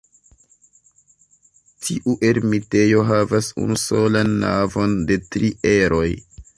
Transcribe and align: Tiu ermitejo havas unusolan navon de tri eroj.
Tiu 1.87 2.15
ermitejo 2.31 3.05
havas 3.13 3.53
unusolan 3.67 4.35
navon 4.49 5.01
de 5.13 5.23
tri 5.33 5.57
eroj. 5.79 6.07